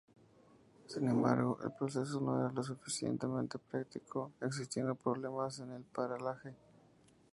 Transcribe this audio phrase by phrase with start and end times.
[0.87, 6.55] Sin embargo, el proceso no era lo suficientemente práctico, existiendo problemas en el paralaje.